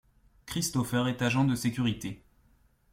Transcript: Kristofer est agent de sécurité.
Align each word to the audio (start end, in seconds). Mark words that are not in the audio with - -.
Kristofer 0.47 1.03
est 1.09 1.21
agent 1.21 1.43
de 1.45 1.53
sécurité. 1.53 2.23